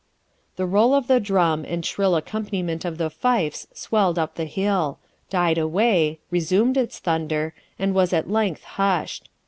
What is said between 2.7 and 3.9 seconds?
of the fifes